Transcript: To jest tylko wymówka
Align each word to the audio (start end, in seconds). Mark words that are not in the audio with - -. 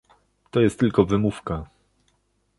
To 0.51 0.61
jest 0.61 0.79
tylko 0.79 1.05
wymówka 1.05 1.65